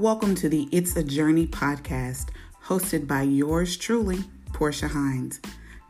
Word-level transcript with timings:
Welcome 0.00 0.34
to 0.36 0.48
the 0.48 0.66
It's 0.72 0.96
a 0.96 1.04
Journey 1.04 1.46
podcast, 1.46 2.30
hosted 2.64 3.06
by 3.06 3.20
yours 3.20 3.76
truly, 3.76 4.24
Portia 4.54 4.88
Hines. 4.88 5.40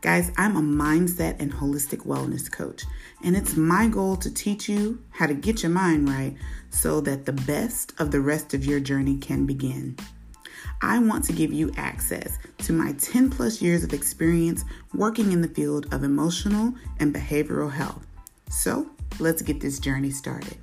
Guys, 0.01 0.33
I'm 0.35 0.57
a 0.57 0.61
mindset 0.61 1.39
and 1.39 1.49
holistic 1.49 2.05
wellness 2.05 2.51
coach, 2.51 2.83
and 3.23 3.37
it's 3.37 3.55
my 3.55 3.87
goal 3.87 4.17
to 4.17 4.29
teach 4.29 4.67
you 4.67 5.01
how 5.11 5.27
to 5.27 5.33
get 5.33 5.63
your 5.63 5.71
mind 5.71 6.09
right 6.09 6.35
so 6.71 6.99
that 6.99 7.25
the 7.25 7.31
best 7.31 7.93
of 7.99 8.11
the 8.11 8.19
rest 8.19 8.53
of 8.53 8.65
your 8.65 8.81
journey 8.81 9.15
can 9.15 9.45
begin. 9.45 9.95
I 10.81 10.99
want 10.99 11.23
to 11.25 11.33
give 11.33 11.53
you 11.53 11.71
access 11.77 12.37
to 12.65 12.73
my 12.73 12.91
10 12.91 13.29
plus 13.29 13.61
years 13.61 13.85
of 13.85 13.93
experience 13.93 14.65
working 14.93 15.31
in 15.31 15.39
the 15.39 15.47
field 15.47 15.87
of 15.93 16.03
emotional 16.03 16.73
and 16.99 17.15
behavioral 17.15 17.71
health. 17.71 18.05
So, 18.49 18.89
let's 19.19 19.41
get 19.41 19.61
this 19.61 19.79
journey 19.79 20.11
started. 20.11 20.57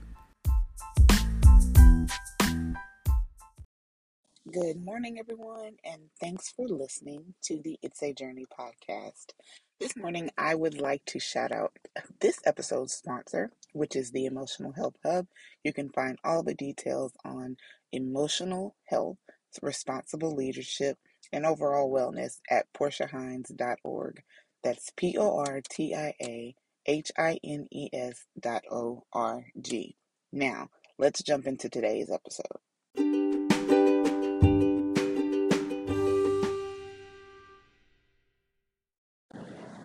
Good 4.52 4.83
morning, 4.83 5.19
everyone, 5.19 5.77
and 5.84 6.11
thanks 6.20 6.51
for 6.51 6.66
listening 6.66 7.34
to 7.43 7.61
the 7.62 7.77
It's 7.83 8.02
a 8.02 8.15
Journey 8.15 8.47
podcast. 8.47 9.33
This 9.79 9.95
morning, 9.95 10.30
I 10.38 10.55
would 10.55 10.80
like 10.80 11.05
to 11.07 11.19
shout 11.19 11.52
out 11.52 11.73
this 12.21 12.38
episode's 12.47 12.95
sponsor, 12.95 13.51
which 13.73 13.95
is 13.95 14.11
the 14.11 14.24
Emotional 14.24 14.73
Health 14.73 14.95
Hub. 15.05 15.27
You 15.65 15.74
can 15.74 15.91
find 15.91 16.19
all 16.24 16.43
the 16.43 16.55
details 16.55 17.12
on 17.27 17.57
emotional 17.93 18.74
health, 18.87 19.19
responsible 19.61 20.34
leadership, 20.34 20.96
and 21.30 21.45
overall 21.45 21.93
wellness 21.93 22.38
at 22.49 22.73
portiahines.org. 22.73 24.23
That's 24.65 24.93
P 24.96 25.16
O 25.19 25.38
R 25.41 25.60
T 25.69 25.95
I 25.95 26.15
A 26.23 26.55
H 26.87 27.12
I 27.19 27.38
N 27.45 27.66
E 27.71 27.91
S 27.93 28.24
dot 28.41 28.62
O 28.71 29.05
R 29.12 29.45
G. 29.60 29.96
Now, 30.33 30.69
let's 30.96 31.23
jump 31.23 31.46
into 31.46 31.69
today's 31.69 32.10
episode. 32.10 33.27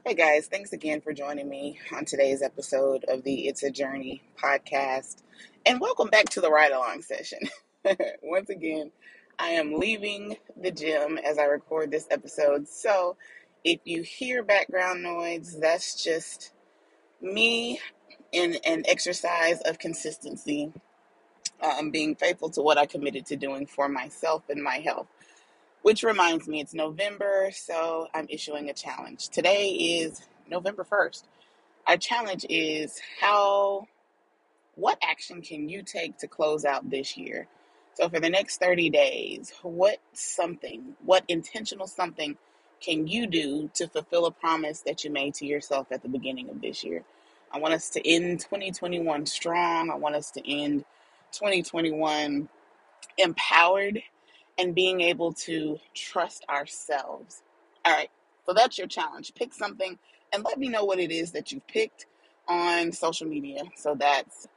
Hey 0.06 0.16
guys, 0.16 0.48
thanks 0.48 0.74
again 0.74 1.00
for 1.00 1.14
joining 1.14 1.48
me 1.48 1.80
on 1.96 2.04
today's 2.04 2.42
episode 2.42 3.06
of 3.08 3.24
the 3.24 3.48
It's 3.48 3.64
a 3.64 3.72
Journey 3.72 4.22
podcast. 4.38 5.24
And 5.66 5.80
welcome 5.80 6.10
back 6.10 6.26
to 6.32 6.42
the 6.42 6.52
ride 6.52 6.74
along 6.74 7.04
session. 7.04 7.40
Once 8.22 8.50
again, 8.50 8.92
I 9.40 9.52
am 9.52 9.80
leaving 9.80 10.36
the 10.62 10.72
gym 10.72 11.18
as 11.18 11.38
I 11.38 11.46
record 11.46 11.90
this 11.90 12.06
episode. 12.12 12.68
So 12.68 13.16
if 13.64 13.80
you 13.86 14.02
hear 14.02 14.44
background 14.44 15.04
noise, 15.04 15.58
that's 15.62 16.04
just 16.04 16.52
me 17.22 17.80
in 18.34 18.56
an 18.66 18.84
exercise 18.86 19.62
of 19.62 19.80
consistency, 19.80 20.74
um, 21.62 21.92
being 21.92 22.16
faithful 22.16 22.50
to 22.50 22.62
what 22.62 22.78
I 22.78 22.88
committed 22.88 23.26
to 23.28 23.38
doing 23.38 23.68
for 23.68 23.88
myself 23.88 24.44
and 24.50 24.62
my 24.62 24.80
health. 24.80 25.08
Which 25.84 26.02
reminds 26.02 26.48
me, 26.48 26.62
it's 26.62 26.74
November, 26.74 27.50
so 27.54 28.08
I'm 28.14 28.26
issuing 28.30 28.70
a 28.70 28.74
challenge. 28.74 29.28
Today 29.28 29.68
is 29.68 30.22
November 30.50 30.86
1st. 30.90 31.24
Our 31.86 31.98
challenge 31.98 32.46
is 32.50 33.02
how, 33.20 33.90
what 34.76 34.98
action 35.04 35.42
can 35.42 35.68
you 35.68 35.84
take 35.84 36.18
to 36.20 36.28
close 36.28 36.64
out 36.64 36.90
this 36.90 37.18
year? 37.18 37.50
So, 37.96 38.08
for 38.08 38.22
the 38.22 38.30
next 38.30 38.62
30 38.62 38.92
days, 38.92 39.52
what 39.62 39.98
something, 40.14 40.96
what 41.04 41.26
intentional 41.28 41.88
something 41.88 42.38
can 42.80 43.06
you 43.06 43.28
do 43.28 43.70
to 43.74 43.90
fulfill 43.90 44.26
a 44.26 44.32
promise 44.32 44.80
that 44.86 45.04
you 45.04 45.12
made 45.12 45.34
to 45.36 45.46
yourself 45.46 45.88
at 45.92 46.02
the 46.02 46.08
beginning 46.08 46.50
of 46.50 46.62
this 46.62 46.86
year? 46.86 47.04
I 47.52 47.60
want 47.60 47.74
us 47.74 47.90
to 47.90 48.10
end 48.10 48.40
2021 48.40 49.26
strong. 49.26 49.92
I 49.92 49.96
want 49.96 50.16
us 50.16 50.32
to 50.32 50.50
end 50.50 50.86
2021 51.34 52.48
empowered 53.18 54.02
and 54.58 54.76
being 54.76 55.02
able 55.02 55.34
to 55.34 55.80
trust 55.94 56.46
ourselves. 56.50 57.42
All 57.86 57.94
right, 57.94 58.10
so 58.46 58.54
that's 58.54 58.78
your 58.78 58.88
challenge. 58.88 59.34
Pick 59.36 59.54
something 59.54 59.98
and 60.34 60.44
let 60.44 60.58
me 60.58 60.70
know 60.70 60.86
what 60.86 61.00
it 61.00 61.12
is 61.12 61.32
that 61.32 61.52
you've 61.52 61.68
picked 61.68 62.06
on 62.48 62.92
social 62.92 63.28
media. 63.28 63.64
So 63.76 63.96
that's 63.96 64.48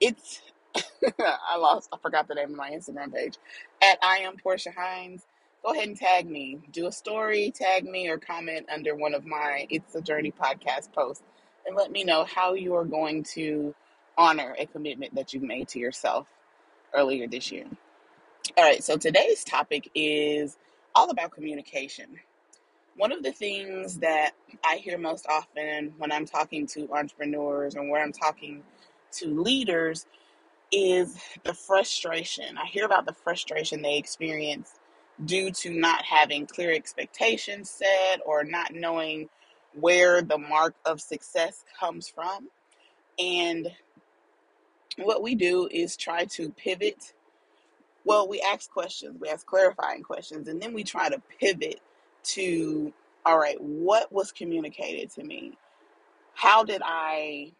it's 0.00 0.40
I 1.18 1.56
lost 1.56 1.88
I 1.92 1.98
forgot 1.98 2.28
the 2.28 2.34
name 2.34 2.50
of 2.50 2.56
my 2.56 2.70
Instagram 2.70 3.12
page. 3.14 3.38
At 3.82 3.98
I 4.02 4.18
am 4.18 4.36
Portia 4.36 4.72
Hines. 4.76 5.26
Go 5.64 5.72
ahead 5.72 5.88
and 5.88 5.96
tag 5.96 6.28
me. 6.28 6.58
Do 6.72 6.88
a 6.88 6.92
story, 6.92 7.52
tag 7.54 7.84
me, 7.84 8.08
or 8.08 8.18
comment 8.18 8.66
under 8.72 8.96
one 8.96 9.14
of 9.14 9.24
my 9.24 9.66
It's 9.70 9.94
a 9.94 10.00
Journey 10.00 10.32
podcast 10.32 10.92
posts 10.92 11.22
and 11.66 11.76
let 11.76 11.92
me 11.92 12.04
know 12.04 12.24
how 12.24 12.54
you 12.54 12.74
are 12.74 12.84
going 12.84 13.22
to 13.22 13.74
honor 14.18 14.54
a 14.58 14.66
commitment 14.66 15.14
that 15.14 15.32
you've 15.32 15.42
made 15.42 15.68
to 15.68 15.78
yourself 15.78 16.26
earlier 16.94 17.28
this 17.28 17.52
year. 17.52 17.66
All 18.42 18.64
right, 18.64 18.84
so 18.84 18.98
today's 18.98 19.44
topic 19.44 19.90
is 19.94 20.58
all 20.94 21.10
about 21.10 21.32
communication. 21.32 22.06
One 22.96 23.12
of 23.12 23.22
the 23.22 23.32
things 23.32 23.98
that 24.00 24.32
I 24.64 24.76
hear 24.76 24.98
most 24.98 25.26
often 25.28 25.94
when 25.98 26.12
I'm 26.12 26.26
talking 26.26 26.66
to 26.68 26.92
entrepreneurs 26.92 27.76
and 27.76 27.90
when 27.90 28.02
I'm 28.02 28.12
talking 28.12 28.62
to 29.12 29.42
leaders 29.42 30.06
is 30.72 31.18
the 31.44 31.54
frustration. 31.54 32.58
I 32.58 32.66
hear 32.66 32.84
about 32.84 33.06
the 33.06 33.14
frustration 33.14 33.82
they 33.82 33.96
experience 33.98 34.78
due 35.24 35.50
to 35.52 35.72
not 35.72 36.04
having 36.04 36.46
clear 36.46 36.72
expectations 36.72 37.70
set 37.70 38.20
or 38.26 38.44
not 38.44 38.74
knowing 38.74 39.28
where 39.74 40.22
the 40.22 40.38
mark 40.38 40.74
of 40.84 41.00
success 41.00 41.64
comes 41.80 42.08
from. 42.08 42.48
And 43.18 43.68
what 44.98 45.22
we 45.22 45.34
do 45.34 45.68
is 45.70 45.96
try 45.96 46.26
to 46.26 46.50
pivot 46.50 47.14
well, 48.04 48.28
we 48.28 48.40
ask 48.40 48.70
questions, 48.70 49.18
we 49.20 49.28
ask 49.28 49.46
clarifying 49.46 50.02
questions, 50.02 50.48
and 50.48 50.60
then 50.60 50.72
we 50.72 50.84
try 50.84 51.08
to 51.08 51.22
pivot 51.40 51.80
to 52.24 52.92
all 53.24 53.38
right, 53.38 53.60
what 53.60 54.12
was 54.12 54.32
communicated 54.32 55.10
to 55.10 55.22
me? 55.22 55.52
How 56.34 56.64
did 56.64 56.82
I 56.84 57.52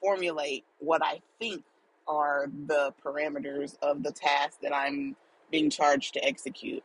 formulate 0.00 0.64
what 0.78 1.02
I 1.04 1.20
think 1.38 1.64
are 2.06 2.46
the 2.66 2.94
parameters 3.04 3.76
of 3.82 4.02
the 4.02 4.12
task 4.12 4.60
that 4.62 4.74
I'm 4.74 5.16
being 5.50 5.70
charged 5.70 6.14
to 6.14 6.24
execute? 6.24 6.84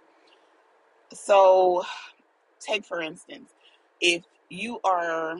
So, 1.13 1.83
take 2.59 2.85
for 2.85 3.01
instance, 3.01 3.51
if 4.01 4.23
you 4.49 4.79
are 4.83 5.37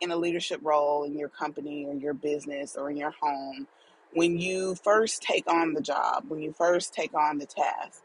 in 0.00 0.10
a 0.10 0.16
leadership 0.16 0.60
role 0.62 1.04
in 1.04 1.18
your 1.18 1.28
company 1.30 1.86
or 1.86 1.94
your 1.94 2.14
business 2.14 2.76
or 2.76 2.90
in 2.90 2.96
your 2.96 3.14
home, 3.18 3.66
when 4.12 4.38
you 4.38 4.74
first 4.76 5.22
take 5.22 5.50
on 5.50 5.74
the 5.74 5.80
job, 5.80 6.24
when 6.28 6.40
you 6.40 6.52
first 6.52 6.94
take 6.94 7.14
on 7.14 7.38
the 7.38 7.46
task, 7.46 8.02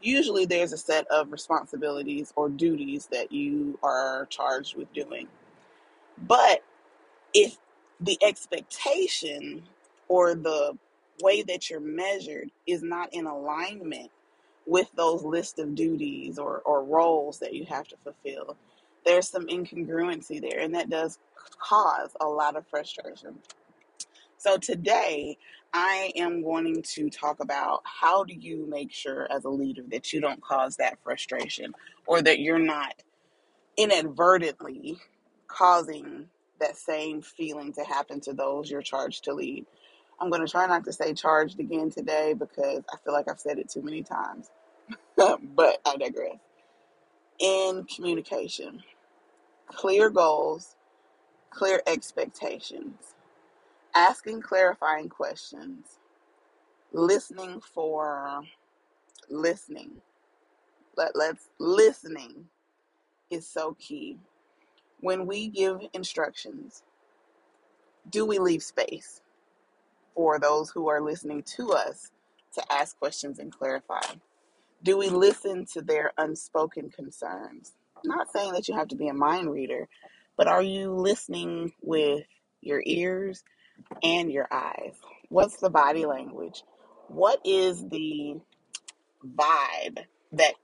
usually 0.00 0.46
there's 0.46 0.72
a 0.72 0.78
set 0.78 1.06
of 1.08 1.32
responsibilities 1.32 2.32
or 2.36 2.48
duties 2.48 3.08
that 3.12 3.32
you 3.32 3.78
are 3.82 4.26
charged 4.30 4.76
with 4.76 4.92
doing. 4.92 5.28
But 6.18 6.62
if 7.34 7.56
the 8.00 8.18
expectation 8.22 9.62
or 10.08 10.34
the 10.34 10.76
way 11.22 11.42
that 11.42 11.70
you're 11.70 11.80
measured 11.80 12.50
is 12.66 12.82
not 12.82 13.12
in 13.14 13.26
alignment 13.26 14.10
with 14.66 14.90
those 14.94 15.22
list 15.22 15.58
of 15.58 15.74
duties 15.74 16.38
or, 16.38 16.62
or 16.64 16.84
roles 16.84 17.38
that 17.40 17.54
you 17.54 17.64
have 17.66 17.88
to 17.88 17.96
fulfill, 18.04 18.56
there's 19.04 19.28
some 19.28 19.46
incongruency 19.46 20.40
there, 20.40 20.60
and 20.60 20.74
that 20.74 20.90
does 20.90 21.18
cause 21.58 22.10
a 22.20 22.26
lot 22.26 22.56
of 22.56 22.66
frustration. 22.68 23.38
So 24.42 24.58
today, 24.58 25.38
I 25.72 26.10
am 26.16 26.42
going 26.42 26.82
to 26.82 27.08
talk 27.10 27.38
about 27.38 27.82
how 27.84 28.24
do 28.24 28.34
you 28.34 28.66
make 28.68 28.90
sure 28.90 29.28
as 29.30 29.44
a 29.44 29.48
leader 29.48 29.84
that 29.92 30.12
you 30.12 30.20
don't 30.20 30.42
cause 30.42 30.78
that 30.78 30.98
frustration 31.04 31.72
or 32.06 32.20
that 32.20 32.40
you're 32.40 32.58
not 32.58 32.92
inadvertently 33.76 34.98
causing 35.46 36.28
that 36.58 36.76
same 36.76 37.22
feeling 37.22 37.72
to 37.74 37.84
happen 37.84 38.18
to 38.22 38.32
those 38.32 38.68
you're 38.68 38.82
charged 38.82 39.22
to 39.24 39.32
lead. 39.32 39.64
I'm 40.20 40.28
going 40.28 40.44
to 40.44 40.50
try 40.50 40.66
not 40.66 40.82
to 40.86 40.92
say 40.92 41.14
charged 41.14 41.60
again 41.60 41.90
today 41.90 42.34
because 42.36 42.82
I 42.92 42.96
feel 43.04 43.12
like 43.12 43.28
I've 43.30 43.38
said 43.38 43.60
it 43.60 43.68
too 43.68 43.82
many 43.82 44.02
times. 44.02 44.50
but 45.16 45.80
I 45.86 45.96
digress. 45.96 46.38
In 47.38 47.84
communication, 47.84 48.82
clear 49.68 50.10
goals, 50.10 50.74
clear 51.52 51.80
expectations 51.86 53.14
asking 53.94 54.42
clarifying 54.42 55.08
questions, 55.08 55.98
listening 56.92 57.60
for 57.60 58.42
listening. 59.30 59.92
Let, 60.96 61.16
let's 61.16 61.48
listening 61.58 62.46
is 63.30 63.48
so 63.48 63.76
key. 63.78 64.18
When 65.00 65.26
we 65.26 65.48
give 65.48 65.80
instructions, 65.94 66.82
do 68.10 68.26
we 68.26 68.38
leave 68.38 68.62
space 68.62 69.22
for 70.14 70.38
those 70.38 70.70
who 70.70 70.88
are 70.88 71.00
listening 71.00 71.42
to 71.56 71.72
us 71.72 72.10
to 72.54 72.72
ask 72.72 72.98
questions 72.98 73.38
and 73.38 73.52
clarify? 73.52 74.00
Do 74.82 74.96
we 74.98 75.08
listen 75.10 75.66
to 75.74 75.82
their 75.82 76.12
unspoken 76.18 76.90
concerns? 76.90 77.72
I'm 77.96 78.08
not 78.10 78.32
saying 78.32 78.52
that 78.54 78.68
you 78.68 78.74
have 78.76 78.88
to 78.88 78.96
be 78.96 79.08
a 79.08 79.14
mind 79.14 79.50
reader, 79.50 79.88
but 80.36 80.48
are 80.48 80.62
you 80.62 80.92
listening 80.92 81.72
with 81.82 82.24
your 82.60 82.82
ears 82.86 83.44
and 84.02 84.30
your 84.32 84.48
eyes. 84.50 84.94
What's 85.28 85.56
the 85.56 85.70
body 85.70 86.06
language? 86.06 86.64
What 87.08 87.40
is 87.44 87.86
the 87.88 88.40
vibe 89.24 89.98
that 90.32 90.54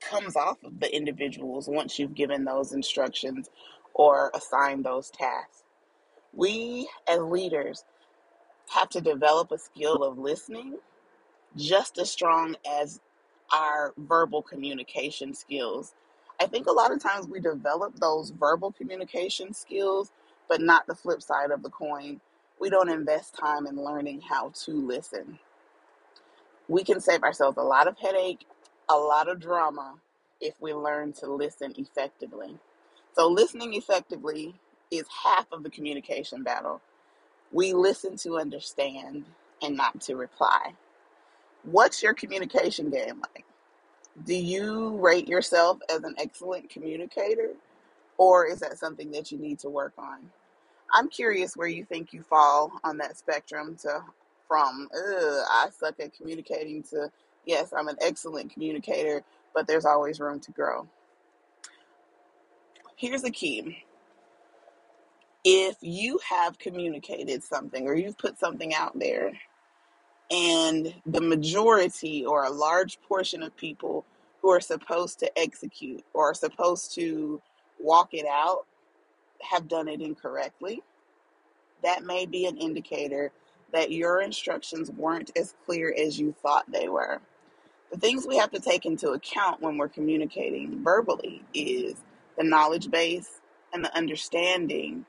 comes 0.00 0.36
off 0.36 0.62
of 0.64 0.80
the 0.80 0.94
individuals 0.94 1.68
once 1.68 1.98
you've 1.98 2.14
given 2.14 2.44
those 2.44 2.72
instructions 2.72 3.50
or 3.94 4.30
assigned 4.34 4.84
those 4.84 5.10
tasks. 5.10 5.64
We 6.32 6.88
as 7.08 7.20
leaders 7.20 7.84
have 8.74 8.88
to 8.90 9.00
develop 9.00 9.52
a 9.52 9.58
skill 9.58 10.02
of 10.02 10.18
listening 10.18 10.78
just 11.56 11.98
as 11.98 12.10
strong 12.10 12.56
as 12.68 13.00
our 13.52 13.94
verbal 13.96 14.42
communication 14.42 15.34
skills. 15.34 15.94
I 16.40 16.46
think 16.46 16.66
a 16.66 16.72
lot 16.72 16.92
of 16.92 17.02
times 17.02 17.26
we 17.26 17.40
develop 17.40 17.94
those 17.98 18.30
verbal 18.30 18.72
communication 18.72 19.54
skills, 19.54 20.10
but 20.48 20.60
not 20.60 20.86
the 20.86 20.94
flip 20.94 21.22
side 21.22 21.50
of 21.50 21.62
the 21.62 21.70
coin. 21.70 22.20
We 22.60 22.70
don't 22.70 22.90
invest 22.90 23.34
time 23.36 23.66
in 23.66 23.76
learning 23.82 24.22
how 24.22 24.50
to 24.64 24.72
listen. 24.72 25.38
We 26.68 26.84
can 26.84 27.00
save 27.00 27.22
ourselves 27.22 27.58
a 27.58 27.62
lot 27.62 27.88
of 27.88 27.98
headache, 27.98 28.46
a 28.88 28.96
lot 28.96 29.28
of 29.28 29.40
drama 29.40 29.96
if 30.40 30.54
we 30.60 30.74
learn 30.74 31.12
to 31.14 31.32
listen 31.32 31.74
effectively. 31.76 32.58
So, 33.14 33.28
listening 33.28 33.74
effectively 33.74 34.54
is 34.90 35.06
half 35.24 35.46
of 35.52 35.62
the 35.62 35.70
communication 35.70 36.42
battle. 36.42 36.80
We 37.52 37.74
listen 37.74 38.16
to 38.18 38.38
understand 38.38 39.26
and 39.62 39.76
not 39.76 40.00
to 40.02 40.16
reply. 40.16 40.74
What's 41.64 42.02
your 42.02 42.14
communication 42.14 42.90
game 42.90 43.22
like? 43.34 43.44
Do 44.24 44.34
you 44.34 44.96
rate 44.98 45.28
yourself 45.28 45.78
as 45.90 46.04
an 46.04 46.14
excellent 46.18 46.70
communicator, 46.70 47.50
or 48.18 48.46
is 48.46 48.60
that 48.60 48.78
something 48.78 49.10
that 49.12 49.32
you 49.32 49.38
need 49.38 49.60
to 49.60 49.70
work 49.70 49.94
on? 49.98 50.30
I'm 50.92 51.08
curious 51.08 51.56
where 51.56 51.68
you 51.68 51.84
think 51.84 52.12
you 52.12 52.22
fall 52.22 52.72
on 52.84 52.98
that 52.98 53.16
spectrum 53.18 53.76
to 53.82 54.02
from 54.48 54.88
I 54.94 55.68
suck 55.78 56.00
at 56.00 56.14
communicating 56.14 56.82
to 56.84 57.10
yes, 57.44 57.72
I'm 57.76 57.88
an 57.88 57.96
excellent 58.00 58.52
communicator, 58.52 59.22
but 59.54 59.66
there's 59.66 59.84
always 59.84 60.20
room 60.20 60.40
to 60.40 60.52
grow. 60.52 60.88
Here's 62.96 63.22
the 63.22 63.30
key. 63.30 63.84
If 65.44 65.76
you 65.80 66.18
have 66.28 66.58
communicated 66.58 67.44
something 67.44 67.86
or 67.86 67.94
you've 67.94 68.18
put 68.18 68.38
something 68.38 68.74
out 68.74 68.98
there 68.98 69.32
and 70.30 70.94
the 71.06 71.20
majority 71.20 72.24
or 72.26 72.44
a 72.44 72.50
large 72.50 73.00
portion 73.02 73.42
of 73.42 73.56
people 73.56 74.04
who 74.42 74.50
are 74.50 74.60
supposed 74.60 75.20
to 75.20 75.38
execute 75.38 76.04
or 76.14 76.30
are 76.30 76.34
supposed 76.34 76.94
to 76.96 77.40
walk 77.80 78.12
it 78.12 78.26
out 78.26 78.66
have 79.42 79.68
done 79.68 79.88
it 79.88 80.00
incorrectly, 80.00 80.82
that 81.82 82.04
may 82.04 82.26
be 82.26 82.46
an 82.46 82.56
indicator 82.56 83.32
that 83.72 83.92
your 83.92 84.20
instructions 84.20 84.90
weren't 84.90 85.30
as 85.36 85.54
clear 85.64 85.94
as 85.96 86.18
you 86.18 86.34
thought 86.42 86.70
they 86.70 86.88
were. 86.88 87.20
The 87.90 87.98
things 87.98 88.26
we 88.26 88.36
have 88.38 88.50
to 88.52 88.60
take 88.60 88.86
into 88.86 89.10
account 89.10 89.62
when 89.62 89.78
we're 89.78 89.88
communicating 89.88 90.82
verbally 90.82 91.42
is 91.54 91.96
the 92.36 92.44
knowledge 92.44 92.90
base 92.90 93.40
and 93.72 93.84
the 93.84 93.96
understanding 93.96 95.06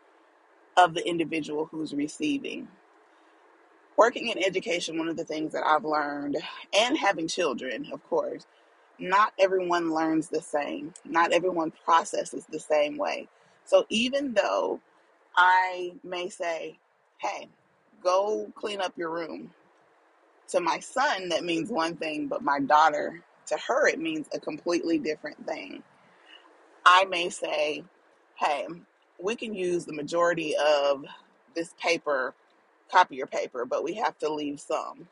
of 0.77 0.93
the 0.93 1.07
individual 1.07 1.67
who's 1.71 1.93
receiving. 1.93 2.67
Working 3.97 4.27
in 4.27 4.43
education, 4.43 4.97
one 4.97 5.09
of 5.09 5.17
the 5.17 5.25
things 5.25 5.53
that 5.53 5.65
I've 5.65 5.85
learned, 5.85 6.37
and 6.73 6.97
having 6.97 7.27
children, 7.27 7.89
of 7.91 8.03
course, 8.09 8.45
not 8.99 9.33
everyone 9.39 9.93
learns 9.93 10.29
the 10.29 10.41
same. 10.41 10.93
Not 11.05 11.31
everyone 11.31 11.71
processes 11.71 12.45
the 12.49 12.59
same 12.59 12.97
way. 12.97 13.27
So 13.67 13.85
even 13.89 14.33
though 14.35 14.81
I 15.37 15.93
may 16.03 16.29
say, 16.29 16.79
hey, 17.19 17.49
go 18.03 18.51
clean 18.55 18.81
up 18.81 18.93
your 18.97 19.11
room, 19.11 19.51
to 20.49 20.59
my 20.61 20.79
son, 20.79 21.29
that 21.29 21.43
means 21.45 21.69
one 21.71 21.95
thing, 21.97 22.27
but 22.27 22.43
my 22.43 22.59
daughter, 22.59 23.23
to 23.47 23.57
her, 23.67 23.87
it 23.87 23.99
means 23.99 24.27
a 24.33 24.39
completely 24.39 24.99
different 24.99 25.45
thing. 25.47 25.83
I 26.85 27.05
may 27.05 27.29
say, 27.29 27.83
hey, 28.35 28.67
we 29.21 29.35
can 29.35 29.53
use 29.53 29.85
the 29.85 29.93
majority 29.93 30.55
of 30.57 31.05
this 31.55 31.73
paper, 31.81 32.33
copier 32.91 33.27
paper, 33.27 33.65
but 33.65 33.83
we 33.83 33.95
have 33.95 34.17
to 34.19 34.33
leave 34.33 34.59
some. 34.59 35.07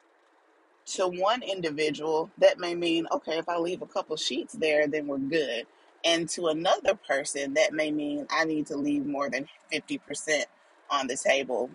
To 0.96 1.08
one 1.08 1.44
individual, 1.44 2.32
that 2.40 2.60
may 2.60 2.76
mean, 2.76 3.08
okay, 3.12 3.38
if 3.40 3.50
I 3.50 3.58
leave 3.58 3.82
a 3.82 3.88
couple 3.88 4.18
sheets 4.18 4.54
there, 4.54 4.88
then 4.88 5.08
we're 5.08 5.20
good. 5.20 5.68
And 6.04 6.30
to 6.30 6.48
another 6.48 6.96
person, 6.96 7.54
that 7.56 7.74
may 7.74 7.92
mean 7.92 8.28
I 8.30 8.46
need 8.46 8.68
to 8.68 8.78
leave 8.78 9.06
more 9.06 9.30
than 9.30 9.48
50% 9.74 10.46
on 10.90 11.08
the 11.08 11.18
table 11.18 11.70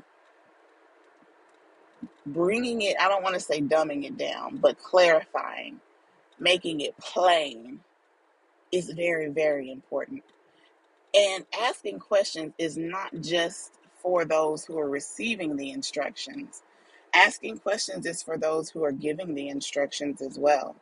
bringing 2.27 2.83
it, 2.83 2.97
I 3.01 3.09
don't 3.09 3.23
want 3.23 3.35
to 3.35 3.41
say 3.41 3.61
dumbing 3.61 4.05
it 4.05 4.17
down, 4.17 4.59
but 4.59 4.79
clarifying, 4.83 5.81
making 6.39 6.81
it 6.81 6.97
plain 6.99 7.81
is 8.73 8.91
very, 8.91 9.29
very 9.29 9.71
important. 9.71 10.23
And 11.15 11.47
asking 11.61 12.01
questions 12.01 12.53
is 12.59 12.77
not 12.77 13.13
just 13.21 13.73
for 13.99 14.25
those 14.25 14.65
who 14.65 14.79
are 14.79 14.89
receiving 14.89 15.57
the 15.57 15.71
instructions. 15.71 16.63
Asking 17.15 17.59
questions 17.59 18.07
is 18.07 18.23
for 18.23 18.39
those 18.39 18.71
who 18.71 18.85
are 18.85 18.93
giving 18.93 19.35
the 19.35 19.49
instructions 19.49 20.23
as 20.23 20.39
well. 20.39 20.77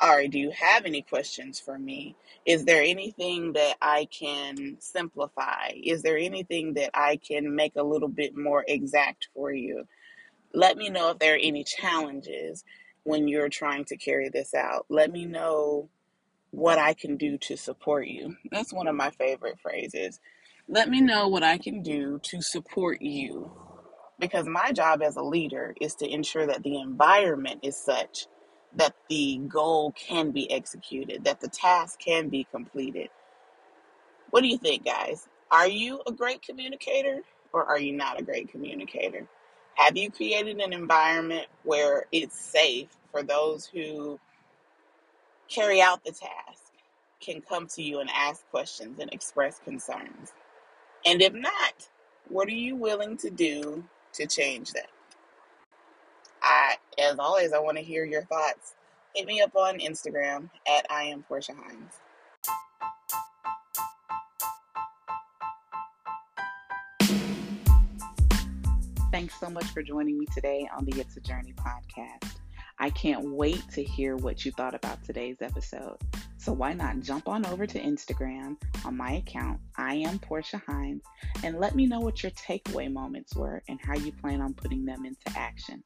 All 0.00 0.14
right, 0.14 0.30
do 0.30 0.38
you 0.38 0.52
have 0.52 0.84
any 0.84 1.02
questions 1.02 1.58
for 1.58 1.76
me? 1.76 2.14
Is 2.46 2.64
there 2.64 2.82
anything 2.82 3.54
that 3.54 3.76
I 3.82 4.06
can 4.06 4.76
simplify? 4.78 5.72
Is 5.74 6.02
there 6.02 6.16
anything 6.16 6.74
that 6.74 6.90
I 6.94 7.16
can 7.16 7.56
make 7.56 7.74
a 7.74 7.82
little 7.82 8.08
bit 8.08 8.36
more 8.36 8.64
exact 8.68 9.28
for 9.34 9.50
you? 9.52 9.88
Let 10.54 10.76
me 10.76 10.88
know 10.88 11.10
if 11.10 11.18
there 11.18 11.34
are 11.34 11.40
any 11.42 11.64
challenges 11.64 12.64
when 13.02 13.26
you're 13.26 13.48
trying 13.48 13.86
to 13.86 13.96
carry 13.96 14.28
this 14.28 14.54
out. 14.54 14.86
Let 14.88 15.10
me 15.10 15.24
know 15.24 15.88
what 16.52 16.78
I 16.78 16.94
can 16.94 17.16
do 17.16 17.36
to 17.38 17.56
support 17.56 18.06
you. 18.06 18.36
That's 18.52 18.72
one 18.72 18.86
of 18.86 18.94
my 18.94 19.10
favorite 19.10 19.58
phrases. 19.60 20.20
Let 20.68 20.88
me 20.88 21.00
know 21.00 21.26
what 21.26 21.42
I 21.42 21.58
can 21.58 21.82
do 21.82 22.20
to 22.22 22.40
support 22.40 23.02
you. 23.02 23.50
Because 24.20 24.46
my 24.46 24.72
job 24.72 25.02
as 25.02 25.16
a 25.16 25.22
leader 25.22 25.74
is 25.80 25.96
to 25.96 26.08
ensure 26.08 26.46
that 26.46 26.62
the 26.62 26.78
environment 26.78 27.60
is 27.64 27.76
such 27.76 28.26
that 28.76 28.94
the 29.08 29.38
goal 29.48 29.92
can 29.92 30.30
be 30.30 30.50
executed, 30.50 31.24
that 31.24 31.40
the 31.40 31.48
task 31.48 31.98
can 32.00 32.28
be 32.28 32.46
completed. 32.50 33.10
What 34.30 34.42
do 34.42 34.48
you 34.48 34.58
think, 34.58 34.84
guys? 34.84 35.26
Are 35.50 35.68
you 35.68 36.02
a 36.06 36.12
great 36.12 36.42
communicator 36.42 37.20
or 37.52 37.64
are 37.64 37.78
you 37.78 37.92
not 37.92 38.20
a 38.20 38.24
great 38.24 38.50
communicator? 38.50 39.26
Have 39.74 39.96
you 39.96 40.10
created 40.10 40.60
an 40.60 40.72
environment 40.72 41.46
where 41.64 42.06
it's 42.12 42.38
safe 42.38 42.88
for 43.10 43.22
those 43.22 43.66
who 43.66 44.20
carry 45.48 45.80
out 45.80 46.04
the 46.04 46.12
task 46.12 46.62
can 47.20 47.40
come 47.40 47.66
to 47.68 47.82
you 47.82 48.00
and 48.00 48.10
ask 48.10 48.48
questions 48.50 48.98
and 49.00 49.12
express 49.12 49.60
concerns? 49.60 50.32
And 51.06 51.22
if 51.22 51.32
not, 51.32 51.88
what 52.28 52.48
are 52.48 52.52
you 52.52 52.76
willing 52.76 53.16
to 53.18 53.30
do 53.30 53.84
to 54.14 54.26
change 54.26 54.72
that? 54.72 54.88
I, 56.48 56.76
as 56.98 57.18
always, 57.18 57.52
I 57.52 57.58
want 57.58 57.76
to 57.76 57.84
hear 57.84 58.06
your 58.06 58.22
thoughts. 58.22 58.72
Hit 59.14 59.26
me 59.26 59.42
up 59.42 59.54
on 59.54 59.78
Instagram 59.80 60.48
at 60.66 60.86
I 60.90 61.02
am 61.02 61.22
Portia 61.22 61.52
Hines. 61.52 61.92
Thanks 69.12 69.38
so 69.38 69.50
much 69.50 69.66
for 69.66 69.82
joining 69.82 70.18
me 70.18 70.24
today 70.34 70.66
on 70.74 70.86
the 70.86 70.98
It's 70.98 71.18
a 71.18 71.20
Journey 71.20 71.52
podcast. 71.52 72.36
I 72.78 72.90
can't 72.90 73.34
wait 73.34 73.62
to 73.72 73.82
hear 73.82 74.16
what 74.16 74.46
you 74.46 74.52
thought 74.52 74.74
about 74.74 75.04
today's 75.04 75.42
episode. 75.42 75.98
So 76.38 76.54
why 76.54 76.72
not 76.72 77.00
jump 77.00 77.28
on 77.28 77.44
over 77.44 77.66
to 77.66 77.78
Instagram 77.78 78.56
on 78.86 78.96
my 78.96 79.12
account, 79.12 79.60
I 79.76 79.96
am 79.96 80.18
Portia 80.18 80.62
Hines, 80.66 81.02
and 81.44 81.58
let 81.58 81.74
me 81.74 81.86
know 81.86 82.00
what 82.00 82.22
your 82.22 82.32
takeaway 82.32 82.90
moments 82.90 83.36
were 83.36 83.62
and 83.68 83.78
how 83.82 83.96
you 83.96 84.12
plan 84.12 84.40
on 84.40 84.54
putting 84.54 84.86
them 84.86 85.04
into 85.04 85.38
action. 85.38 85.82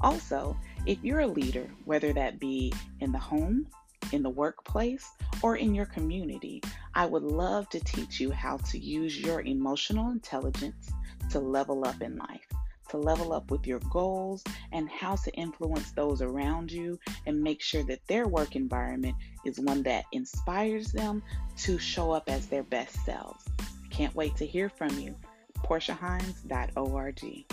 Also, 0.00 0.56
if 0.86 0.98
you're 1.02 1.20
a 1.20 1.26
leader, 1.26 1.68
whether 1.84 2.12
that 2.12 2.40
be 2.40 2.72
in 3.00 3.12
the 3.12 3.18
home, 3.18 3.66
in 4.12 4.22
the 4.22 4.30
workplace, 4.30 5.08
or 5.42 5.56
in 5.56 5.74
your 5.74 5.86
community, 5.86 6.62
I 6.94 7.06
would 7.06 7.22
love 7.22 7.68
to 7.70 7.80
teach 7.80 8.20
you 8.20 8.30
how 8.30 8.56
to 8.56 8.78
use 8.78 9.18
your 9.18 9.40
emotional 9.42 10.10
intelligence 10.10 10.92
to 11.30 11.38
level 11.38 11.86
up 11.86 12.02
in 12.02 12.16
life 12.16 12.46
to 12.92 12.98
level 12.98 13.32
up 13.32 13.50
with 13.50 13.66
your 13.66 13.80
goals 13.90 14.44
and 14.70 14.88
how 14.90 15.16
to 15.16 15.32
influence 15.32 15.90
those 15.92 16.20
around 16.20 16.70
you 16.70 16.98
and 17.26 17.42
make 17.42 17.62
sure 17.62 17.82
that 17.84 18.06
their 18.06 18.28
work 18.28 18.54
environment 18.54 19.16
is 19.46 19.58
one 19.58 19.82
that 19.82 20.04
inspires 20.12 20.92
them 20.92 21.22
to 21.56 21.78
show 21.78 22.12
up 22.12 22.28
as 22.28 22.46
their 22.48 22.62
best 22.62 22.94
selves. 23.06 23.44
Can't 23.88 24.14
wait 24.14 24.36
to 24.36 24.46
hear 24.46 24.68
from 24.68 24.98
you. 24.98 25.16
PortiaHines.org. 25.64 27.46